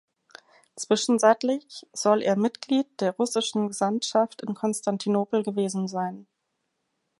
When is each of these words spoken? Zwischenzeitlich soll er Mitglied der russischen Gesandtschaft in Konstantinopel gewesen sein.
Zwischenzeitlich 0.77 1.85
soll 1.93 2.23
er 2.23 2.35
Mitglied 2.35 2.87
der 3.01 3.11
russischen 3.17 3.67
Gesandtschaft 3.67 4.41
in 4.41 4.55
Konstantinopel 4.55 5.43
gewesen 5.43 5.87
sein. 5.87 6.25